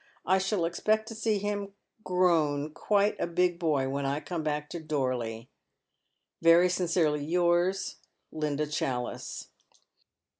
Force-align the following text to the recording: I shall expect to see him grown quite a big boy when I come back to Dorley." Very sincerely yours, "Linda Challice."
I 0.25 0.39
shall 0.39 0.65
expect 0.65 1.07
to 1.09 1.13
see 1.13 1.37
him 1.37 1.73
grown 2.03 2.73
quite 2.73 3.15
a 3.19 3.27
big 3.27 3.59
boy 3.59 3.87
when 3.87 4.03
I 4.03 4.19
come 4.19 4.41
back 4.41 4.67
to 4.71 4.79
Dorley." 4.79 5.47
Very 6.41 6.69
sincerely 6.69 7.23
yours, 7.23 7.97
"Linda 8.31 8.65
Challice." 8.65 9.49